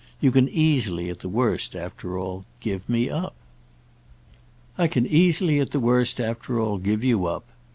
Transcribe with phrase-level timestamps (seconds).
[0.19, 3.35] You can easily, at the worst, after all, give me up."
[4.75, 7.45] "I can easily at the worst, after all, give you up."